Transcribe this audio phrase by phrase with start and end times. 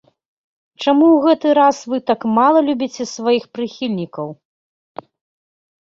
[0.85, 4.27] Чаму ў гэты раз вы так мала любіце сваіх прыхільнікаў?